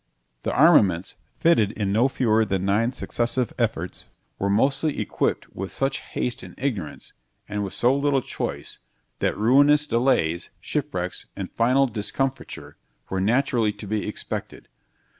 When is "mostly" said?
4.49-4.99